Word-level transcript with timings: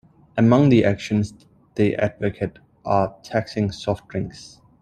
Among 0.35 0.69
the 0.69 0.83
actions 0.83 1.31
they 1.75 1.93
advocate 1.95 2.57
are 2.83 3.13
taxing 3.21 3.71
soft 3.71 4.07
drinks. 4.07 4.59